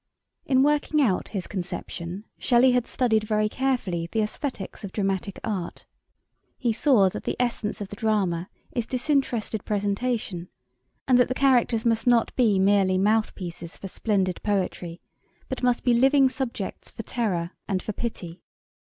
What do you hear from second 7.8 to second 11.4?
of the drama is disinterested presentation, and that the